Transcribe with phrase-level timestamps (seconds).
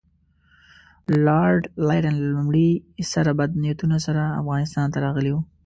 [1.25, 2.69] لارډ لیټن له لومړي
[3.13, 5.41] سره بد نیتونو سره افغانستان ته راغلی وو.